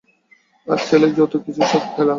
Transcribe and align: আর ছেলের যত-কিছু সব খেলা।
আর 0.67 0.79
ছেলের 0.87 1.11
যত-কিছু 1.15 1.61
সব 1.63 1.83
খেলা। 1.93 2.09